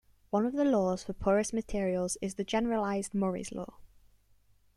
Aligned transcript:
One 0.31 0.47
of 0.47 0.53
the 0.53 0.65
Laws 0.65 1.03
for 1.03 1.13
porous 1.13 1.53
materials 1.53 2.17
is 2.23 2.33
the 2.33 2.43
generalized 2.43 3.13
Murray's 3.13 3.51
law. 3.51 3.75